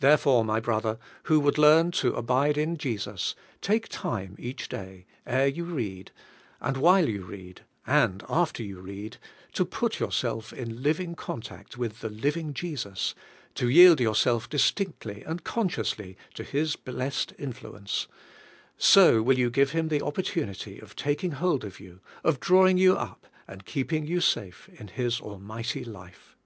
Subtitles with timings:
[0.00, 5.46] Therefore, my brother, who would learn to abide in Jesus, take time each day, ere
[5.46, 6.10] you read,
[6.60, 9.16] and while you read, and after you read,
[9.54, 13.14] to put your self into living contact with the living Jesus,
[13.54, 18.06] to yield yourself distinctly and consciously to His blessed influence;
[18.76, 22.98] so will you give Him the opportunity of taking hold of you, of drawing you
[22.98, 26.36] up and keeping you safe in His almighty life.